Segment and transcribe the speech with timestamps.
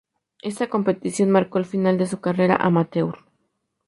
[0.41, 3.19] Esta competición marcó el final de su carrera amateur.